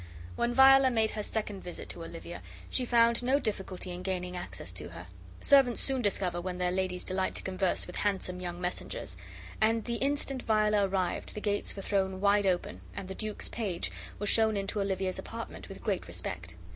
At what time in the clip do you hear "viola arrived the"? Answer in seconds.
10.41-11.39